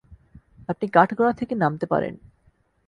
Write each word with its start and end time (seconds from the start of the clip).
আপনি 0.69 0.85
কাঠগড়া 0.87 1.33
থেকে 1.33 1.53
নামতে 1.55 1.85
পারেন। 1.85 2.13